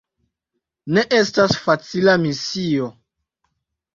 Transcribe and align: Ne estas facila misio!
Ne 0.97 1.01
estas 1.17 1.53
facila 1.67 2.15
misio! 2.23 2.87